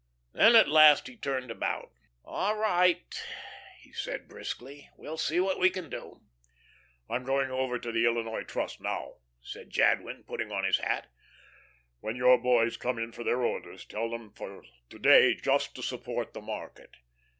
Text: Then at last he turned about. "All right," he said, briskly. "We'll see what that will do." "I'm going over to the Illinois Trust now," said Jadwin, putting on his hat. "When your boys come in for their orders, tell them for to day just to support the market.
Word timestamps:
Then 0.33 0.55
at 0.55 0.67
last 0.67 1.05
he 1.07 1.15
turned 1.15 1.51
about. 1.51 1.91
"All 2.25 2.57
right," 2.57 3.05
he 3.81 3.93
said, 3.93 4.27
briskly. 4.27 4.89
"We'll 4.97 5.19
see 5.19 5.39
what 5.39 5.61
that 5.61 5.79
will 5.83 5.89
do." 5.91 6.21
"I'm 7.07 7.23
going 7.23 7.51
over 7.51 7.77
to 7.77 7.91
the 7.91 8.07
Illinois 8.07 8.41
Trust 8.41 8.81
now," 8.81 9.17
said 9.43 9.69
Jadwin, 9.69 10.23
putting 10.23 10.51
on 10.51 10.63
his 10.63 10.79
hat. 10.79 11.11
"When 11.99 12.15
your 12.15 12.39
boys 12.39 12.77
come 12.77 12.97
in 12.97 13.11
for 13.11 13.23
their 13.23 13.43
orders, 13.43 13.85
tell 13.85 14.09
them 14.09 14.31
for 14.33 14.63
to 14.89 14.97
day 14.97 15.35
just 15.35 15.75
to 15.75 15.83
support 15.83 16.33
the 16.33 16.41
market. 16.41 16.97